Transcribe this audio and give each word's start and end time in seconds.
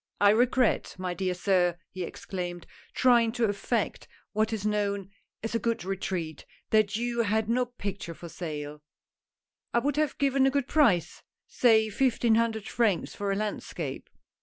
"I 0.19 0.31
regret, 0.31 0.95
my 0.97 1.13
dear 1.13 1.35
sir," 1.35 1.77
he 1.91 2.01
exclaimed, 2.01 2.65
trying 2.95 3.31
to 3.33 3.45
effect 3.45 4.07
what 4.33 4.51
is 4.51 4.65
known 4.65 5.11
as 5.43 5.53
a 5.53 5.59
good 5.59 5.85
retreat," 5.85 6.43
that 6.71 6.95
you 6.95 7.21
had 7.21 7.47
no 7.47 7.67
picture 7.67 8.15
for 8.15 8.27
sale: 8.27 8.81
I 9.75 9.77
would 9.77 9.97
have 9.97 10.17
given 10.17 10.47
a 10.47 10.49
good 10.49 10.67
price— 10.67 11.21
say 11.47 11.91
fifteen 11.91 12.33
hundred 12.33 12.67
francs 12.67 13.13
for 13.13 13.31
a 13.31 13.35
landscape." 13.35 14.09